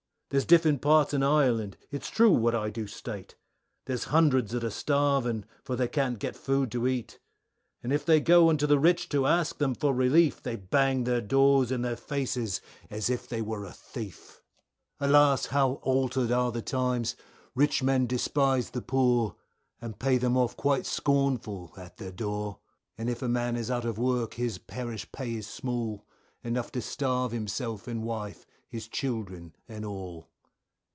There's 0.29 0.45
different 0.45 0.81
parts 0.81 1.13
in 1.13 1.23
Ireland, 1.23 1.75
it 1.89 2.03
is 2.03 2.09
true 2.09 2.31
what 2.31 2.55
I 2.55 2.69
do 2.69 2.87
state, 2.87 3.35
There's 3.83 4.05
hundreds 4.05 4.53
that 4.53 4.63
are 4.63 4.69
starving, 4.69 5.43
for 5.65 5.75
they 5.75 5.89
can't 5.89 6.19
get 6.19 6.37
food 6.37 6.71
to 6.71 6.87
eat, 6.87 7.19
And 7.83 7.91
if 7.91 8.05
they 8.05 8.21
go 8.21 8.49
unto 8.49 8.65
the 8.65 8.79
rich 8.79 9.09
to 9.09 9.27
ask 9.27 9.57
them 9.57 9.75
for 9.75 9.93
relief, 9.93 10.41
They 10.41 10.55
bang 10.55 11.03
their 11.03 11.19
doors 11.19 11.69
in 11.69 11.81
their 11.81 11.97
faces 11.97 12.61
as 12.89 13.09
if 13.09 13.27
they 13.27 13.41
were 13.41 13.65
a 13.65 13.73
thief. 13.73 14.41
Alas! 15.01 15.47
how 15.47 15.81
altered 15.83 16.31
are 16.31 16.53
the 16.53 16.61
times, 16.61 17.17
rich 17.53 17.83
men 17.83 18.07
despise 18.07 18.69
the 18.69 18.81
poor, 18.81 19.35
And 19.81 19.99
pay 19.99 20.17
them 20.17 20.37
off 20.37 20.55
quite 20.55 20.85
scornful 20.85 21.73
at 21.75 21.97
their 21.97 22.13
door, 22.13 22.59
And 22.97 23.09
if 23.09 23.21
a 23.21 23.27
man 23.27 23.57
is 23.57 23.69
out 23.69 23.83
of 23.83 23.97
work 23.97 24.35
his 24.35 24.59
parish 24.59 25.11
pay 25.11 25.33
is 25.35 25.47
small, 25.47 26.07
Enough 26.41 26.71
to 26.71 26.81
starve 26.81 27.33
himself 27.33 27.85
and 27.85 28.01
wife, 28.03 28.47
his 28.67 28.87
children 28.87 29.53
and 29.67 29.83
all. 29.83 30.25